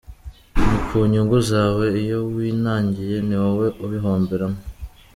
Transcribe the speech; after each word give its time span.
Ni 0.67 0.77
ku 0.85 0.97
nyungu 1.11 1.37
zawe, 1.49 1.85
iyo 2.01 2.19
winangiye 2.35 3.17
ni 3.27 3.35
wowe 3.41 3.67
ubihomberamo. 3.85 4.59